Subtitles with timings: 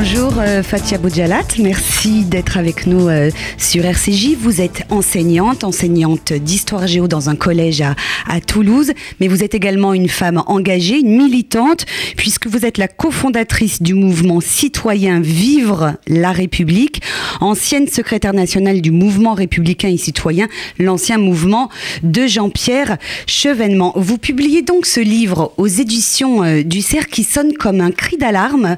[0.00, 4.36] Bonjour euh, Fatia Boudjalat, merci d'être avec nous euh, sur RCJ.
[4.38, 7.96] Vous êtes enseignante, enseignante d'histoire géo dans un collège à,
[8.40, 11.84] Toulouse, mais vous êtes également une femme engagée, une militante,
[12.16, 17.02] puisque vous êtes la cofondatrice du mouvement citoyen Vivre la République,
[17.40, 20.46] ancienne secrétaire nationale du mouvement républicain et citoyen,
[20.78, 21.70] l'ancien mouvement
[22.04, 23.94] de Jean-Pierre Chevènement.
[23.96, 28.16] Vous publiez donc ce livre aux éditions euh, du CERF qui sonne comme un cri
[28.16, 28.76] d'alarme,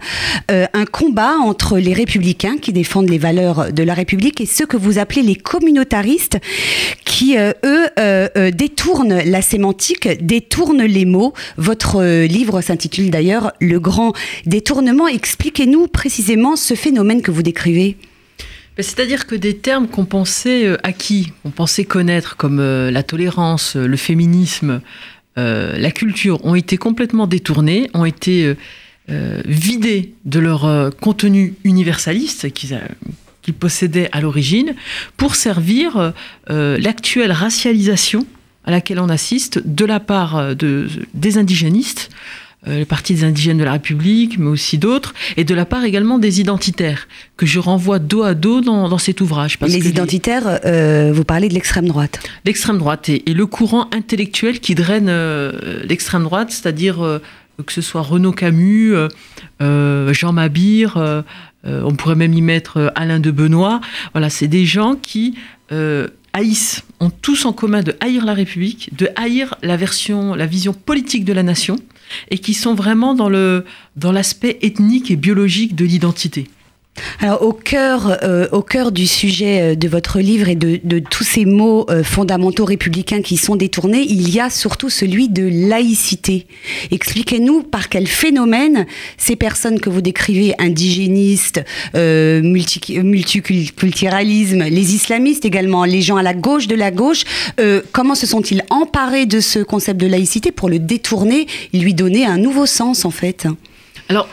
[0.48, 4.76] un combat entre les républicains qui défendent les valeurs de la République et ceux que
[4.76, 6.38] vous appelez les communautaristes
[7.04, 11.34] qui, euh, eux, euh, euh, détournent la sémantique, détournent les mots.
[11.56, 14.12] Votre livre s'intitule d'ailleurs Le grand
[14.46, 15.08] détournement.
[15.08, 17.96] Expliquez-nous précisément ce phénomène que vous décrivez.
[18.76, 23.96] Ben, c'est-à-dire que des termes qu'on pensait acquis, qu'on pensait connaître, comme la tolérance, le
[23.96, 24.80] féminisme,
[25.36, 28.54] la culture, ont été complètement détournés, ont été
[29.10, 34.74] euh, vidés de leur euh, contenu universaliste qu'ils possédaient à l'origine
[35.16, 36.12] pour servir
[36.50, 38.24] euh, l'actuelle racialisation
[38.64, 42.10] à laquelle on assiste de la part de, des indigénistes,
[42.66, 46.18] le Parti des indigènes de la République, mais aussi d'autres, et de la part également
[46.18, 49.58] des identitaires, que je renvoie dos à dos dans, cet ouvrage.
[49.62, 50.60] les identitaires,
[51.10, 52.20] vous parlez de l'extrême droite.
[52.44, 55.10] L'extrême droite et, le courant intellectuel qui draine
[55.88, 57.20] l'extrême droite, c'est-à-dire
[57.62, 59.08] que ce soit Renaud Camus, euh,
[59.62, 61.22] euh, Jean Mabir, euh,
[61.64, 63.80] on pourrait même y mettre Alain de Benoît.
[64.12, 65.34] Voilà, c'est des gens qui
[66.32, 71.32] haïssent, ont tous en commun de haïr la République, de haïr la vision politique de
[71.32, 71.76] la nation,
[72.30, 76.48] et qui sont vraiment dans l'aspect ethnique et biologique de l'identité.
[77.20, 81.24] Alors au cœur, euh, au cœur du sujet euh, de votre livre et de, tous
[81.24, 86.46] ces mots euh, fondamentaux républicains qui sont détournés, il y a surtout celui de laïcité.
[86.90, 88.86] Expliquez-nous par quel phénomène
[89.18, 91.62] ces personnes que vous décrivez, indigénistes,
[91.94, 97.22] multiculturalisme, les islamistes également, les gens à la gauche de la gauche,
[97.92, 102.38] comment se sont-ils emparés de ce concept de laïcité pour le détourner, lui donner un
[102.38, 103.46] nouveau sens en fait?
[104.08, 104.28] Alors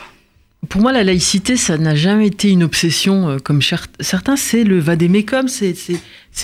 [0.68, 4.36] pour moi, la laïcité, ça n'a jamais été une obsession euh, comme certains.
[4.36, 5.74] C'est le vadémécum, c'est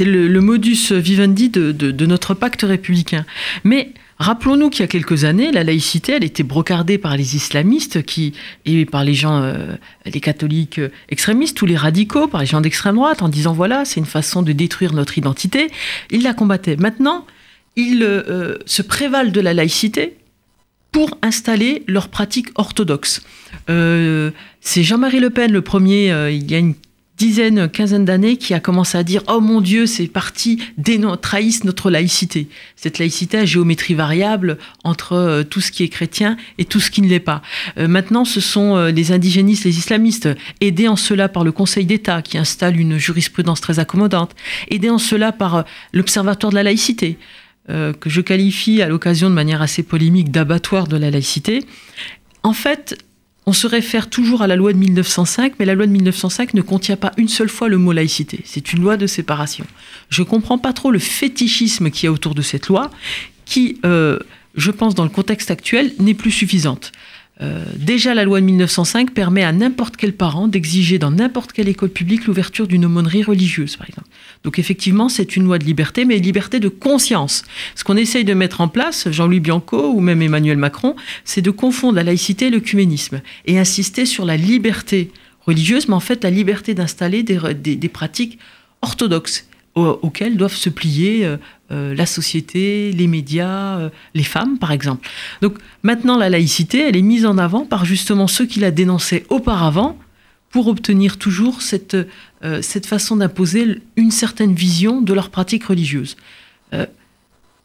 [0.01, 3.27] le, le, modus vivendi de, de, notre pacte républicain.
[3.65, 8.05] Mais rappelons-nous qu'il y a quelques années, la laïcité, elle était brocardée par les islamistes
[8.05, 8.35] qui,
[8.67, 9.75] et par les gens, euh,
[10.07, 13.99] les catholiques extrémistes ou les radicaux, par les gens d'extrême droite, en disant voilà, c'est
[13.99, 15.71] une façon de détruire notre identité.
[16.13, 16.77] Ils la combattaient.
[16.77, 17.27] Maintenant,
[17.75, 20.15] ils euh, se prévalent de la laïcité
[20.95, 23.21] pour installer leurs pratiques orthodoxes.
[23.69, 26.75] Euh, c'est Jean-Marie Le Pen, le premier, euh, il y a une
[27.19, 30.63] dizaine, quinzaine d'années, qui a commencé à dire Oh mon Dieu, ces partis
[31.21, 32.47] trahissent notre laïcité.
[32.77, 36.93] Cette laïcité à géométrie variable entre euh, tout ce qui est chrétien et tout ce
[36.93, 37.43] qui ne l'est pas.
[37.77, 40.29] maintenant, ce sont les indigénistes, les islamistes,
[40.61, 44.31] aidés en cela par le Conseil d'État, qui installe une jurisprudence très accommodante,
[44.71, 47.19] aidés en cela par l'Observatoire de la laïcité.
[47.71, 51.65] Euh, que je qualifie à l'occasion de manière assez polémique d'abattoir de la laïcité,
[52.43, 52.95] en fait,
[53.47, 56.61] on se réfère toujours à la loi de 1905, mais la loi de 1905 ne
[56.61, 58.41] contient pas une seule fois le mot laïcité.
[58.45, 59.67] C'est une loi de séparation.
[60.11, 62.91] Je ne comprends pas trop le fétichisme qu'il y a autour de cette loi,
[63.47, 64.19] qui, euh,
[64.57, 66.93] je pense, dans le contexte actuel, n'est plus suffisante.
[67.41, 71.69] Euh, déjà, la loi de 1905 permet à n'importe quel parent d'exiger dans n'importe quelle
[71.69, 74.09] école publique l'ouverture d'une aumônerie religieuse, par exemple.
[74.45, 77.43] Donc effectivement, c'est une loi de liberté, mais liberté de conscience.
[77.75, 80.95] Ce qu'on essaye de mettre en place, Jean-Louis Bianco ou même Emmanuel Macron,
[81.25, 86.01] c'est de confondre la laïcité et l'œcuménisme et insister sur la liberté religieuse, mais en
[86.01, 88.39] fait la liberté d'installer des, pratiques
[88.83, 91.37] orthodoxes auxquelles doivent se plier euh,
[91.73, 95.09] euh, la société, les médias, euh, les femmes, par exemple.
[95.43, 99.25] Donc maintenant, la laïcité, elle est mise en avant par justement ceux qui la dénonçaient
[99.31, 99.99] auparavant
[100.51, 101.97] pour obtenir toujours cette,
[102.63, 106.17] cette façon d'imposer une certaine vision de leur pratique religieuse.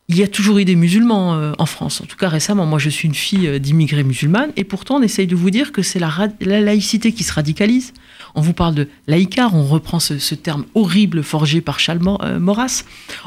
[0.09, 2.65] Il y a toujours eu des musulmans en France, en tout cas récemment.
[2.65, 5.83] Moi, je suis une fille d'immigrés musulmanes, et pourtant, on essaye de vous dire que
[5.83, 6.11] c'est la,
[6.41, 7.93] la, laïcité qui se radicalise.
[8.33, 12.01] On vous parle de laïcar, on reprend ce, terme horrible forgé par Charles
[12.39, 12.83] Maurras.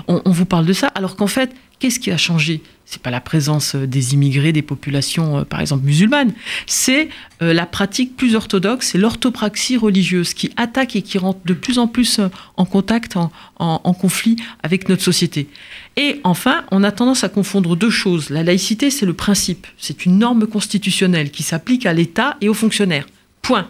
[0.09, 2.63] On, on vous parle de ça, alors qu'en fait, qu'est-ce qui a changé?
[2.85, 6.33] C'est pas la présence euh, des immigrés, des populations, euh, par exemple musulmanes,
[6.67, 7.09] c'est
[7.43, 11.81] euh, la pratique plus orthodoxe, c'est l'orthopraxie religieuse qui attaque et qui rentre de plus
[11.81, 12.21] en plus
[12.57, 15.49] en contact, en, conflit avec notre société.
[15.97, 18.31] Et enfin, on a tendance à confondre deux choses.
[18.31, 22.55] La laïcité, c'est le principe, c'est une norme constitutionnelle qui s'applique à l'État et aux
[22.55, 23.07] fonctionnaires.
[23.43, 23.69] Point.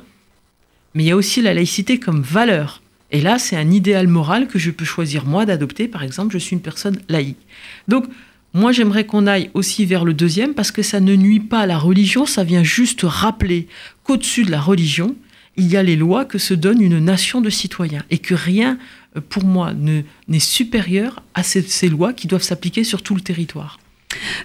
[0.94, 2.81] Mais il y a aussi la laïcité comme valeur.
[3.12, 5.86] Et là, c'est un idéal moral que je peux choisir moi d'adopter.
[5.86, 7.38] Par exemple, je suis une personne laïque.
[7.86, 8.06] Donc,
[8.54, 11.66] moi, j'aimerais qu'on aille aussi vers le deuxième parce que ça ne nuit pas à
[11.66, 13.66] la religion, ça vient juste rappeler
[14.02, 15.14] qu'au-dessus de la religion,
[15.56, 18.78] il y a les lois que se donne une nation de citoyens et que rien,
[19.16, 23.78] euh, pour moi, n'est supérieur à ces lois qui doivent s'appliquer sur tout le territoire.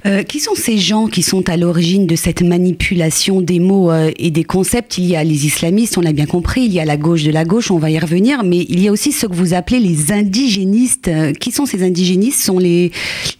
[0.06, 4.12] Euh, qui sont ces gens qui sont à l'origine de cette manipulation des mots euh,
[4.18, 4.98] et des concepts?
[4.98, 7.32] Il y a les islamistes, on l'a bien compris, il y a la gauche de
[7.32, 9.80] la gauche, on va y revenir, mais il y a aussi ce que vous appelez
[9.80, 11.08] les indigénistes.
[11.08, 12.42] Euh, qui sont ces indigénistes?
[12.42, 12.92] Sont les,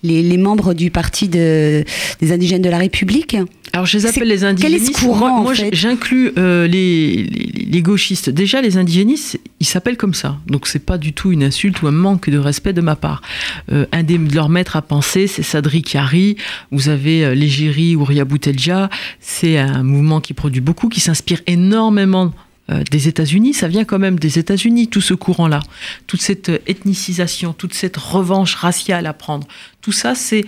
[0.04, 1.84] les, membres du parti de,
[2.20, 3.38] des indigènes de la République?
[3.74, 4.86] Alors je les appelle les indigénistes.
[4.86, 8.30] Quel est ce courant Moi, j'inclus les, les, gauchistes.
[8.30, 10.38] Déjà, les indigénistes, ils s'appellent comme ça.
[10.48, 13.22] Donc c'est pas du tout une insulte ou un manque de respect de ma part.
[13.70, 15.82] un de leurs maîtres à penser, c'est Sadri
[16.72, 18.90] Vous avez euh, l'Égérie ou Ria Boutelja.
[19.20, 22.34] C'est un mouvement qui produit beaucoup, qui s'inspire énormément
[22.70, 25.62] euh, des États-Unis, ça vient quand même des États-Unis, tout ce courant-là,
[26.06, 29.48] toute cette euh, ethnicisation, toute cette revanche raciale à prendre.
[29.80, 30.44] Tout ça, c'est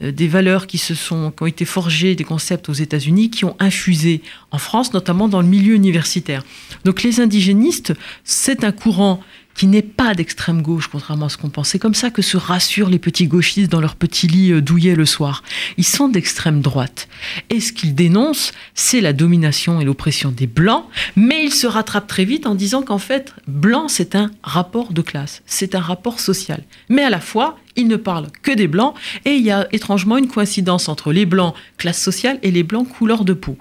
[0.00, 3.54] des valeurs qui se sont, qui ont été forgées, des concepts aux États-Unis, qui ont
[3.60, 4.20] infusé
[4.50, 6.42] en France, notamment dans le milieu universitaire.
[6.84, 7.94] Donc les indigénistes,
[8.24, 9.22] c'est un courant
[9.60, 11.68] qui n'est pas d'extrême gauche, contrairement à ce qu'on pense.
[11.68, 14.94] C'est comme ça que se rassurent les petits gauchistes dans leur petit lit euh, douillet
[14.94, 15.42] le soir.
[15.76, 17.08] Ils sont d'extrême droite.
[17.50, 22.06] Et ce qu'ils dénoncent, c'est la domination et l'oppression des Blancs, mais ils se rattrapent
[22.06, 26.20] très vite en disant qu'en fait, blanc, c'est un rapport de classe, c'est un rapport
[26.20, 26.62] social.
[26.88, 28.94] Mais à la fois, ils ne parlent que des Blancs,
[29.26, 32.88] et il y a étrangement une coïncidence entre les Blancs classe sociale et les Blancs
[32.88, 33.58] couleur de peau.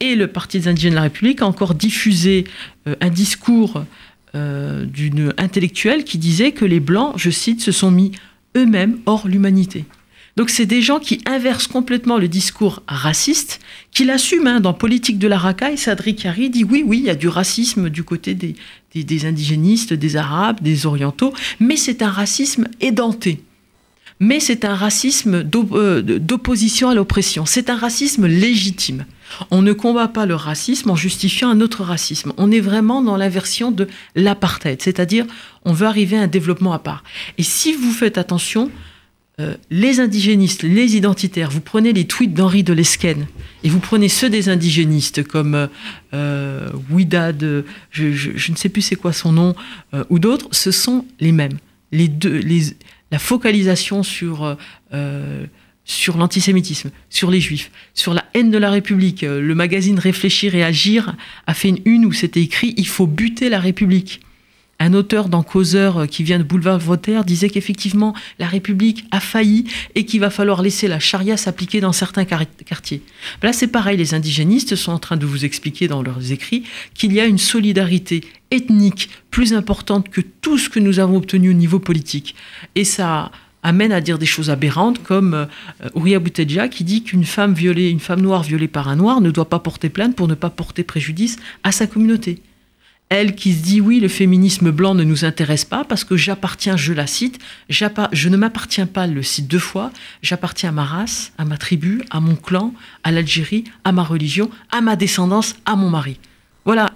[0.00, 2.44] Et le Parti des indigènes de la République a encore diffusé
[2.88, 3.84] euh, un discours
[4.34, 8.12] euh, d'une intellectuelle qui disait que les Blancs, je cite, se sont mis
[8.56, 9.84] eux-mêmes hors l'humanité.
[10.36, 15.18] Donc c'est des gens qui inversent complètement le discours raciste, qui l'assument hein, dans Politique
[15.18, 15.76] de la racaille.
[15.76, 18.54] Sadri Kari dit oui, oui, il y a du racisme du côté des,
[18.94, 23.42] des indigénistes, des Arabes, des Orientaux, mais c'est un racisme édenté
[24.22, 27.44] mais c'est un racisme euh, d'opposition à l'oppression.
[27.44, 29.04] C'est un racisme légitime.
[29.50, 32.32] On ne combat pas le racisme en justifiant un autre racisme.
[32.36, 35.26] On est vraiment dans l'inversion de l'apartheid, c'est-à-dire
[35.64, 37.04] on veut arriver à un développement à part.
[37.38, 38.70] Et si vous faites attention,
[39.40, 43.26] euh, les indigénistes, les identitaires, vous prenez les tweets d'Henri de Lesquen
[43.64, 45.68] et vous prenez ceux des indigénistes comme
[46.12, 49.54] euh, Ouidad, je, ne sais plus c'est quoi son nom,
[49.94, 51.58] euh, ou d'autres, ce sont les mêmes.
[51.92, 52.40] Les deux,
[53.12, 54.54] la focalisation sur, euh,
[54.94, 55.46] euh,
[55.84, 59.24] sur l'antisémitisme, sur les juifs, sur la haine de la République.
[59.24, 63.06] Euh, le magazine Réfléchir et Agir a fait une une où c'était écrit Il faut
[63.06, 64.20] buter la République.
[64.78, 69.64] Un auteur dans Causeur qui vient de Boulevard Voltaire disait qu'effectivement la République a failli
[69.94, 73.02] et qu'il va falloir laisser la charia s'appliquer dans certains quartiers.
[73.44, 76.64] Là c'est pareil, les indigénistes sont en train de vous expliquer dans leurs écrits
[76.94, 81.50] qu'il y a une solidarité ethnique plus importante que tout ce que nous avons obtenu
[81.50, 82.34] au niveau politique.
[82.74, 83.30] Et ça
[83.62, 85.46] amène à dire des choses aberrantes comme euh,
[85.94, 89.30] Ouria Boutedja qui dit qu'une femme violée, une femme noire violée par un noir ne
[89.30, 92.42] doit pas porter plainte pour ne pas porter préjudice à sa communauté.
[93.14, 96.78] Elle qui se dit oui, le féminisme blanc ne nous intéresse pas parce que j'appartiens,
[96.78, 97.38] je la cite,
[97.68, 99.92] je ne m'appartiens pas, le cite deux fois,
[100.22, 102.72] j'appartiens à ma race, à ma tribu, à mon clan,
[103.04, 106.18] à l'Algérie, à ma religion, à ma descendance, à mon mari.
[106.64, 106.92] Voilà,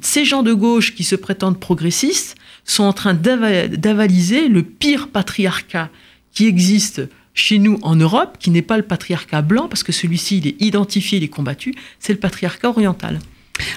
[0.00, 5.90] ces gens de gauche qui se prétendent progressistes sont en train d'avaliser le pire patriarcat
[6.32, 7.02] qui existe
[7.34, 10.62] chez nous en Europe, qui n'est pas le patriarcat blanc, parce que celui-ci, il est
[10.62, 13.18] identifié, il est combattu, c'est le patriarcat oriental.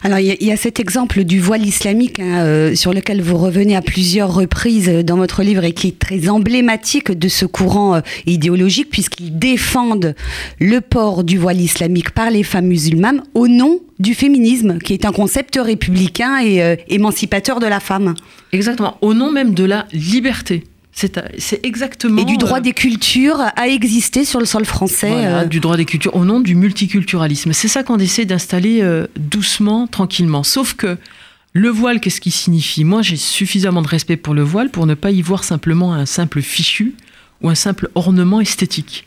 [0.03, 3.75] Alors il y, a cet exemple du voile islamique hein, euh, sur lequel vous revenez
[3.75, 8.01] à plusieurs reprises dans votre livre et qui est très emblématique de ce courant euh,
[8.25, 10.15] idéologique puisqu'ils défendent
[10.59, 15.05] le port du voile islamique par les femmes musulmanes au nom du féminisme, qui est
[15.05, 18.15] un concept républicain et euh, émancipateur de la femme.
[18.51, 20.63] Exactement, au nom même de la liberté.
[20.95, 22.21] C'est exactement.
[22.21, 25.09] Et du droit euh, des cultures à exister sur le sol français.
[25.09, 25.45] Voilà, euh.
[25.45, 27.51] Du droit des cultures, au nom du multiculturalisme.
[27.51, 30.43] C'est ça qu'on essaie d'installer euh, doucement, tranquillement.
[30.43, 30.97] Sauf que
[31.51, 32.85] le voile, qu'est-ce qu'il signifie?
[32.85, 36.05] Moi, j'ai suffisamment de respect pour le voile pour ne pas y voir simplement un
[36.05, 36.95] simple fichu
[37.41, 39.03] ou un simple ornement esthétique.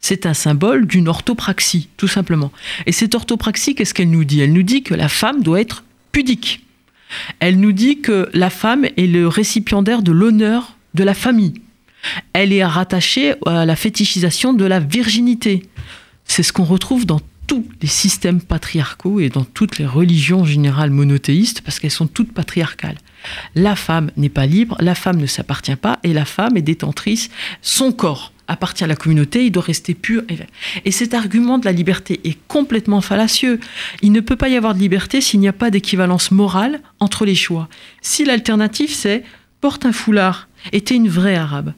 [0.00, 2.50] C'est un symbole d'une orthopraxie, tout simplement.
[2.86, 4.40] Et cette orthopraxie, qu'est-ce qu'elle nous dit?
[4.40, 6.64] Elle nous dit que la femme doit être pudique.
[7.38, 11.54] Elle nous dit que la femme est le récipiendaire de l'honneur de la famille.
[12.32, 15.62] Elle est rattachée à la fétichisation de la virginité.
[16.24, 20.90] C'est ce qu'on retrouve dans tous les systèmes patriarcaux et dans toutes les religions générales
[20.90, 22.98] monothéistes, parce qu'elles sont toutes patriarcales.
[23.54, 27.30] La femme n'est pas libre, la femme ne s'appartient pas, et la femme est détentrice.
[27.62, 30.22] Son corps appartient à la communauté, il doit rester pur.
[30.84, 33.60] Et cet argument de la liberté est complètement fallacieux.
[34.02, 37.24] Il ne peut pas y avoir de liberté s'il n'y a pas d'équivalence morale entre
[37.24, 37.68] les choix.
[38.02, 39.24] Si l'alternative c'est
[39.60, 41.72] porte un foulard, était une vraie arabe.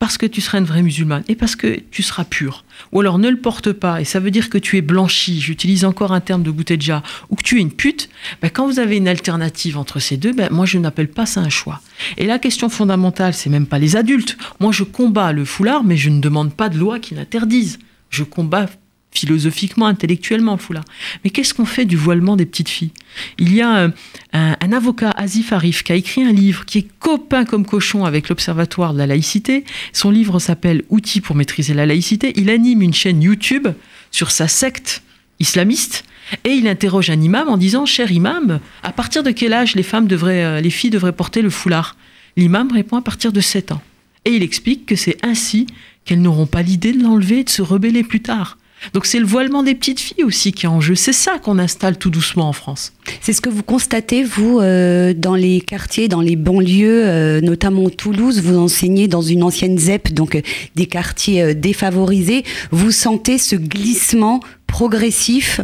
[0.00, 2.64] parce que tu seras une vraie musulmane et parce que tu seras pure.
[2.90, 5.84] Ou alors ne le porte pas et ça veut dire que tu es blanchi, j'utilise
[5.84, 8.08] encore un terme de bouteja, ou que tu es une pute,
[8.40, 11.42] ben quand vous avez une alternative entre ces deux, ben moi je n'appelle pas ça
[11.42, 11.82] un choix.
[12.16, 14.38] Et la question fondamentale, c'est même pas les adultes.
[14.58, 17.78] Moi je combats le foulard, mais je ne demande pas de loi qui l'interdise.
[18.08, 18.70] Je combats
[19.12, 20.84] philosophiquement, intellectuellement, le foulard.
[21.24, 22.92] Mais qu'est-ce qu'on fait du voilement des petites filles?
[23.38, 23.90] Il y a euh,
[24.32, 28.28] un, avocat, Azif Arif, qui a écrit un livre qui est copain comme cochon avec
[28.28, 29.64] l'Observatoire de la laïcité.
[29.92, 32.32] Son livre s'appelle Outils pour maîtriser la laïcité.
[32.36, 33.68] Il anime une chaîne YouTube
[34.10, 35.02] sur sa secte
[35.40, 36.04] islamiste.
[36.44, 39.82] Et il interroge un imam en disant Cher imam, à partir de quel âge les
[39.82, 41.96] femmes devraient, euh, les filles devraient porter le foulard?
[42.36, 43.82] L'imam répond à partir de 7 ans.
[44.24, 45.66] Et il explique que c'est ainsi
[46.04, 48.58] qu'elles n'auront pas l'idée de l'enlever et de se rebeller plus tard.
[48.94, 50.94] Donc c'est le voilement des petites filles aussi qui est en jeu.
[50.94, 52.92] C'est ça qu'on installe tout doucement en France.
[53.20, 57.90] C'est ce que vous constatez, vous, euh, dans les quartiers, dans les banlieues, euh, notamment
[57.90, 58.40] Toulouse.
[58.40, 60.42] Vous enseignez dans une ancienne ZEP, donc euh,
[60.76, 62.44] des quartiers défavorisés.
[62.70, 65.60] Vous sentez ce glissement progressif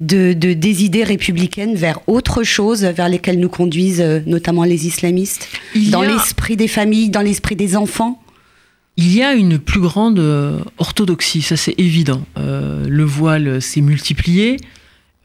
[0.00, 5.48] de, des idées républicaines vers autre chose, vers lesquelles nous conduisent notamment les islamistes,
[5.90, 8.20] dans l'esprit des familles, dans l'esprit des enfants?
[8.98, 12.26] Il y a une plus grande euh, orthodoxie, ça c'est évident.
[12.36, 14.56] Euh, le voile s'est multiplié.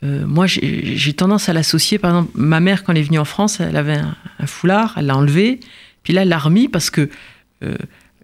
[0.04, 1.98] Euh, moi, j'ai tendance à l'associer.
[1.98, 5.08] Par exemple, ma mère, quand elle est venue en France, elle avait un, foulard, elle
[5.08, 5.60] l'a enlevé,
[6.04, 7.10] puis là, elle l'a remis parce que,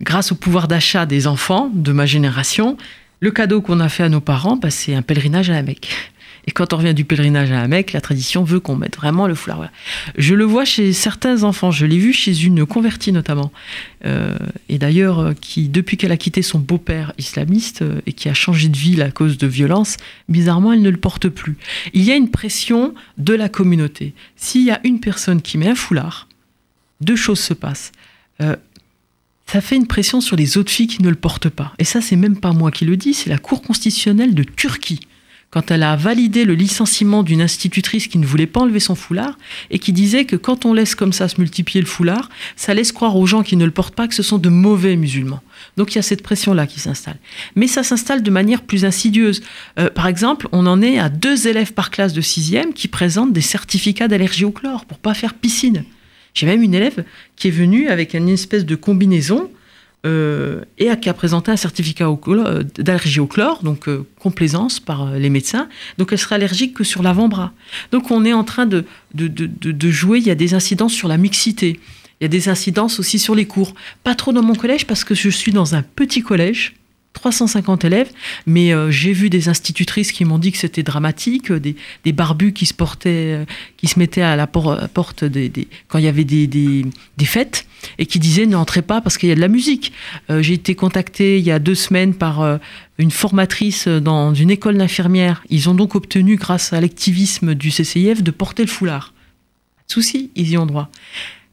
[0.02, 2.78] grâce au pouvoir d'achat des enfants de ma génération,
[3.20, 5.90] le cadeau qu'on a fait à nos parents, bah, c'est un pèlerinage à la Mecque.
[6.50, 9.28] Et quand on revient du pèlerinage à un mec, la tradition veut qu'on mette vraiment
[9.28, 9.70] le foulard.
[10.18, 11.70] Je le vois chez certains enfants.
[11.70, 13.52] Je l'ai vu chez une convertie notamment.
[14.04, 14.36] Euh,
[14.68, 18.34] et d'ailleurs, euh, qui, depuis qu'elle a quitté son beau-père islamiste euh, et qui a
[18.34, 21.56] changé de ville à cause de violence, bizarrement, elle ne le porte plus.
[21.94, 24.16] Il y a une pression de la communauté.
[24.36, 26.28] S'il y a une personne qui met un foulard,
[27.00, 27.92] deux choses se passent.
[28.40, 31.74] ça fait une pression sur les autres filles qui ne le portent pas.
[31.78, 35.02] Et ça, c'est même pas moi qui le dis, c'est la Cour constitutionnelle de Turquie
[35.52, 39.38] quand elle a validé le licenciement d'une institutrice qui ne voulait pas enlever son foulard
[39.72, 42.92] et qui disait que quand on laisse comme ça se multiplier le foulard, ça laisse
[42.92, 45.42] croire aux gens qui ne le portent pas que ce sont de mauvais musulmans.
[45.76, 47.18] Donc il y a cette pression-là qui s'installe.
[47.56, 49.42] Mais ça s'installe de manière plus insidieuse.
[49.80, 53.34] Euh, par exemple, on en est à deux élèves par classe de sixième qui présentent
[53.34, 55.84] des certificats d'allergie au chlore pour pas faire piscine.
[56.36, 57.04] J'ai même une élève
[57.36, 59.50] qui est venue avec une espèce de combinaison
[60.06, 65.12] euh, et qui a présenté un certificat euh, d'allergie au chlore, donc euh, complaisance par
[65.12, 65.68] les médecins.
[65.98, 67.52] Donc elle sera allergique que sur l'avant-bras.
[67.92, 70.94] Donc on est en train de, de, de, de, jouer, il y a des incidences
[70.94, 71.82] sur la mixité,
[72.20, 73.76] il y a des incidences aussi sur les cours.
[74.06, 76.76] Pas trop dans mon collège parce que je suis dans un petit collège
[77.20, 78.10] 350 élèves,
[78.46, 82.54] mais euh, j'ai vu des institutrices qui m'ont dit que c'était dramatique, des, des, barbus
[82.54, 83.46] qui se portaient, euh,
[83.76, 85.52] qui se mettaient à la porte des,
[85.90, 86.86] quand il y avait des, des,
[87.26, 89.92] fêtes et qui disaient n'entrez pas parce qu'il y a de la musique.
[90.30, 92.60] Euh, j'ai été contactée il y a deux semaines par
[92.98, 95.44] une formatrice dans une école d'infirmières.
[95.50, 99.14] Ils ont donc obtenu, grâce à l'activisme du CCIF, de porter le foulard.
[99.88, 100.90] Souci, ils y ont droit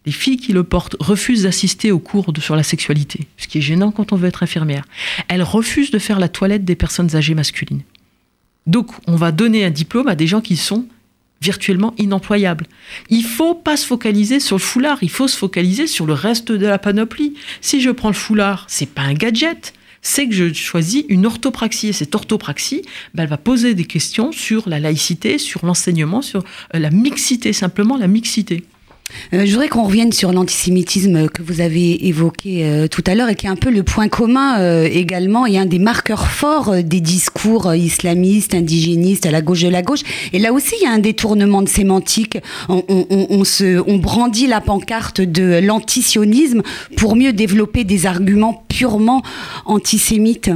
[0.06, 3.62] les filles qui le portent refusent d'assister aux cours sur la sexualité, ce qui est
[3.62, 4.84] gênant quand on veut être infirmière.
[5.28, 7.82] Elles refusent de faire la toilette des personnes âgées masculines.
[8.66, 10.86] Donc, on va donner un diplôme à des gens qui sont
[11.42, 12.66] virtuellement inemployables.
[13.10, 16.50] Il faut pas se focaliser sur le foulard, il faut se focaliser sur le reste
[16.50, 17.34] de la panoplie.
[17.60, 21.88] Si je prends le foulard, c'est pas un gadget, c'est que je choisis une orthopraxie.
[21.88, 22.82] Et cette orthopraxie,
[23.14, 26.44] ben, elle va poser des questions sur la laïcité, sur l'enseignement, sur
[26.74, 28.64] euh, la mixité, simplement la mixité.
[29.32, 33.28] Euh, je voudrais qu'on revienne sur l'antisémitisme que vous avez évoqué euh, tout à l'heure
[33.28, 36.82] et qui est un peu le point commun euh, également et un des marqueurs forts
[36.82, 40.02] des discours islamistes, indigénistes à la gauche de la gauche.
[40.32, 42.38] Et là aussi, il y a un détournement de sémantique.
[42.68, 46.62] On, brandit la pancarte de l'antisionisme
[46.96, 49.22] pour mieux développer des arguments purement
[49.64, 50.50] antisémites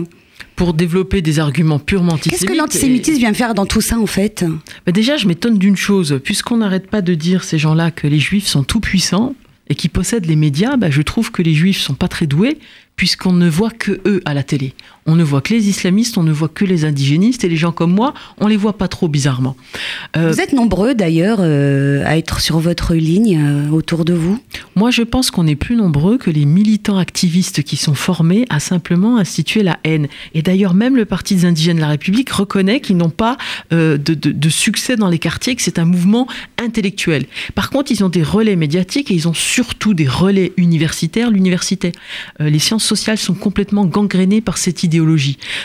[0.61, 2.38] pour développer des arguments purement antisémites.
[2.38, 4.45] Qu'est-ce que l'antisémitisme vient faire dans tout ça, en fait?
[4.85, 6.21] Bah Déjà, je m'étonne d'une chose.
[6.23, 9.35] Puisqu'on n'arrête pas de dire, ces gens-là, que les juifs sont tout puissants
[9.71, 12.59] et qui possèdent les médias, bah, je trouve que les juifs sont pas très doués,
[13.00, 14.75] puisqu'on ne voit que eux à la télé.
[15.07, 17.73] On ne voit que les islamistes, on ne voit que les indigénistes et les gens
[17.73, 19.57] comme moi, on les voit pas trop bizarrement.
[20.19, 24.39] Euh, vous êtes nombreux d'ailleurs euh, à être sur votre ligne euh, autour de vous
[24.77, 28.61] Moi je pense qu'on est plus nombreux que les militants activistes qui sont formés à
[28.61, 30.07] simplement instituer la haine.
[30.35, 33.39] Et d'ailleurs même le Parti des indigènes de la République reconnaît qu'ils n'ont pas
[33.71, 37.25] de, de, de, succès dans les quartiers, que c'est un mouvement intellectuel.
[37.55, 41.31] Par contre ils ont des relais médiatiques et ils ont surtout des relais universitaires.
[41.31, 41.93] L'université,
[42.38, 45.00] les sciences sociales sont complètement gangrénées par cette idée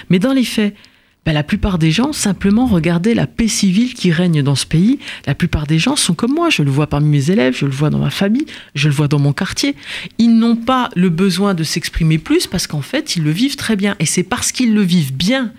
[0.09, 0.75] mais dans les faits,
[1.25, 4.99] ben, la plupart des gens simplement regardaient la paix civile qui règne dans ce pays.
[5.25, 7.71] La plupart des gens sont comme moi, je le vois parmi mes élèves, je le
[7.71, 9.75] vois dans ma famille, je le vois dans mon quartier.
[10.19, 13.75] Ils n'ont pas le besoin de s'exprimer plus parce qu'en fait, ils le vivent très
[13.75, 13.95] bien.
[13.99, 15.51] Et c'est parce qu'ils le vivent bien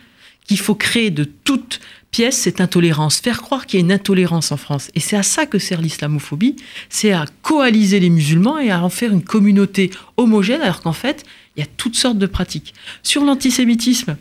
[0.46, 1.80] qu'il faut créer de toute
[2.16, 4.90] pièce cette intolérance, faire croire qu'il y a une intolérance en France.
[4.94, 6.56] Et c'est à ça que sert l'islamophobie,
[6.88, 11.24] c'est à coaliser les musulmans et à en faire une communauté homogène, alors qu'en fait,
[11.54, 12.72] il y a toutes sortes de pratiques.
[13.02, 14.16] Sur l'antisémitisme,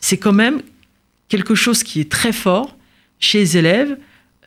[0.00, 0.62] c'est quand même
[1.28, 2.74] quelque chose qui est très fort
[3.20, 3.98] chez les élèves.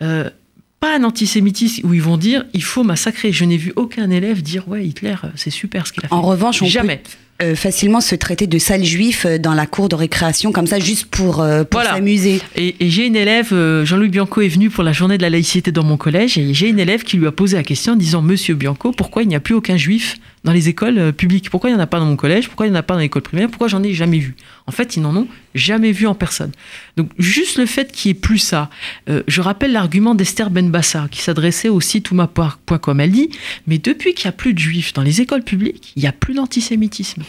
[0.01, 0.31] Euh,
[0.79, 3.31] pas un antisémitisme où ils vont dire il faut massacrer.
[3.31, 6.15] Je n'ai vu aucun élève dire ouais Hitler euh, c'est super ce qu'il a fait.
[6.15, 7.03] En revanche, on jamais.
[7.41, 10.77] Euh, facilement se traiter de sale juif euh, dans la cour de récréation, comme ça,
[10.77, 12.39] juste pour, euh, pour s'amuser.
[12.55, 13.49] Et, j'ai une élève,
[13.83, 16.69] Jean-Louis Bianco est venu pour la journée de la laïcité dans mon collège, et j'ai
[16.69, 19.35] une élève qui lui a posé la question en disant Monsieur Bianco, pourquoi il n'y
[19.35, 20.17] a plus aucun juif?
[20.43, 22.47] Dans les écoles publiques Pourquoi il n'y en a pas dans mon collège?
[22.47, 23.49] Pourquoi il n'y en a pas dans l'école primaire?
[23.49, 24.35] Pourquoi j'en ai jamais vu?
[24.67, 26.51] En fait, ils n'en ont jamais vu en personne.
[26.97, 28.69] Donc, juste le fait qu'il n'y ait plus ça.
[29.07, 32.99] je rappelle l'argument d'Esther Benbassa, qui s'adressait au site ouma.com.
[32.99, 33.29] Elle dit
[33.67, 36.13] Mais depuis qu'il n'y a plus de juifs dans les écoles publiques, il n'y a
[36.13, 37.23] plus d'antisémitisme.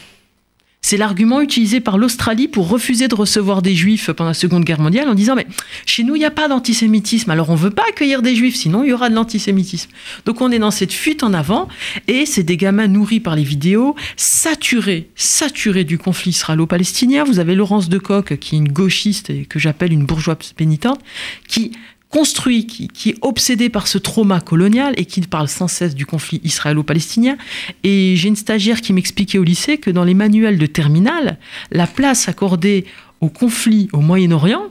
[0.84, 4.80] C'est l'argument utilisé par l'Australie pour refuser de recevoir des juifs pendant la Seconde Guerre
[4.80, 5.46] mondiale en disant mais
[5.86, 8.56] chez nous il n'y a pas d'antisémitisme alors on ne veut pas accueillir des juifs
[8.56, 9.90] sinon il y aura de l'antisémitisme.
[10.26, 11.68] Donc on est dans cette fuite en avant
[12.08, 17.22] et c'est des gamins nourris par les vidéos, saturés, saturés du conflit israélo-palestinien.
[17.22, 21.00] Vous avez Laurence Decoq qui est une gauchiste et que j'appelle une bourgeoise pénitente
[21.46, 21.70] qui
[22.12, 26.40] construit, qui, est obsédé par ce trauma colonial et qui parle sans cesse du conflit
[26.44, 27.36] israélo-palestinien.
[27.84, 31.38] Et j'ai une stagiaire qui m'expliquait au lycée que dans les manuels de terminale,
[31.70, 32.84] la place accordée
[33.22, 34.64] au conflit au Moyen-Orient,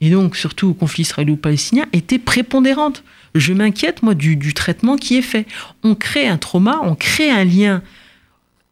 [0.00, 3.02] et donc surtout au conflit israélo-palestinien, était prépondérante.
[3.34, 5.46] Je m'inquiète, moi, du, du traitement qui est fait.
[5.82, 7.82] On crée un trauma, on crée un lien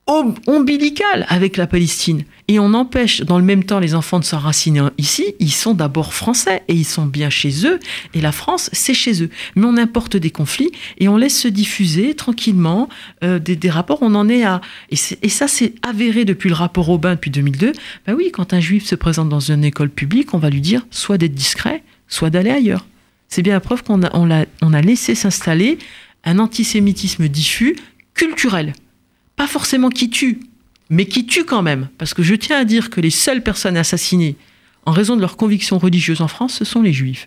[0.06, 2.24] ombilical avec la Palestine.
[2.48, 5.34] Et on empêche dans le même temps les enfants de s'enraciner ici.
[5.38, 7.78] Ils sont d'abord français et ils sont bien chez eux.
[8.12, 9.30] Et la France, c'est chez eux.
[9.54, 12.88] Mais on importe des conflits et on laisse se diffuser tranquillement
[13.22, 13.98] euh, des, rapports.
[14.02, 14.60] On en est à.
[14.90, 17.72] Et, ça, c'est avéré depuis le rapport Aubin depuis 2002.
[18.06, 20.84] Ben oui, quand un juif se présente dans une école publique, on va lui dire
[20.90, 22.86] soit d'être discret, soit d'aller ailleurs.
[23.28, 24.28] C'est bien la preuve qu'on a, on
[24.60, 25.78] on a laissé s'installer
[26.24, 27.76] un antisémitisme diffus
[28.14, 28.74] culturel
[29.42, 30.38] pas forcément qui tue,
[30.88, 31.88] mais qui tue quand même.
[31.98, 34.36] Parce que je tiens à dire que les seules personnes assassinées
[34.86, 37.26] en raison de leurs convictions religieuses en France, ce sont les juifs.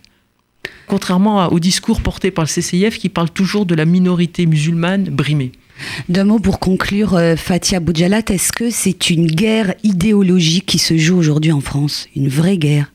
[0.86, 5.52] Contrairement au discours porté par le CCIF qui parle toujours de la minorité musulmane brimée.
[6.08, 10.96] D'un mot pour conclure, euh, Fatia Boudjalat, est-ce que c'est une guerre idéologique qui se
[10.96, 12.08] joue aujourd'hui en France?
[12.16, 12.90] Une vraie guerre?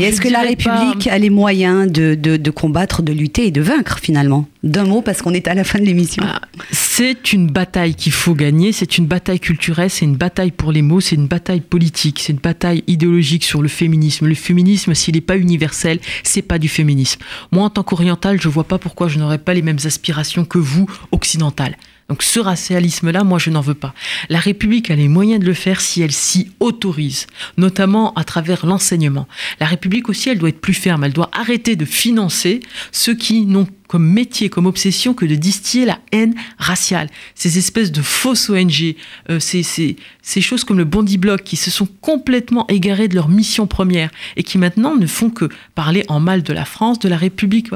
[0.00, 3.98] Est-ce que la République a les moyens de, de, combattre, de lutter et de vaincre
[3.98, 4.48] finalement?
[4.62, 6.22] D'un mot, parce qu'on est à la fin de l'émission.
[6.26, 10.72] Ah, c'est une bataille qu'il faut gagner, c'est une bataille culturelle, c'est une bataille pour
[10.72, 14.26] les mots, c'est une bataille politique, c'est une bataille idéologique sur le féminisme.
[14.26, 17.20] Le féminisme, s'il n'est pas universel, c'est pas du féminisme.
[17.52, 20.58] Moi, en tant qu'oriental, je vois pas pourquoi je n'aurais pas les mêmes aspirations que
[20.58, 21.76] vous, occidental.
[22.08, 23.94] Donc ce racialisme-là, moi, je n'en veux pas.
[24.28, 28.66] La République a les moyens de le faire si elle s'y autorise, notamment à travers
[28.66, 29.26] l'enseignement.
[29.60, 32.60] La République aussi, elle doit être plus ferme, elle doit arrêter de financer
[32.92, 37.08] ceux qui n'ont comme métier, comme obsession que de distiller la haine raciale.
[37.34, 38.96] Ces espèces de fausses ONG,
[39.30, 39.96] euh, ces,
[40.40, 44.42] choses comme le Bondi Block qui se sont complètement égarées de leur mission première et
[44.42, 47.68] qui maintenant ne font que parler en mal de la France, de la République.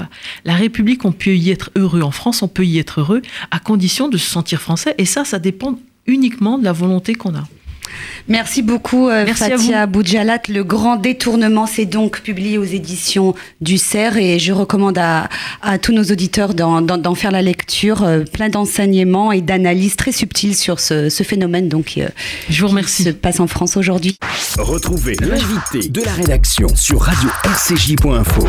[0.44, 2.02] La République, on peut y être heureux.
[2.02, 4.94] En France, on peut y être heureux à condition de se sentir français.
[4.98, 7.44] Et ça, ça dépend uniquement de la volonté qu'on a.
[8.28, 10.42] Merci beaucoup, euh, Fatia Boudjalat.
[10.48, 15.28] Le grand détournement, c'est donc publié aux éditions du CERF et je recommande à,
[15.80, 18.02] tous nos auditeurs d'en faire la lecture.
[18.02, 22.08] Euh, plein d'enseignements et d'analyses très subtiles sur ce, phénomène donc, euh,
[22.48, 23.04] je vous remercie.
[23.04, 24.16] qui se passe en France aujourd'hui.
[24.58, 28.46] Retrouvez l'invité de la rédaction sur radio-rcj.info.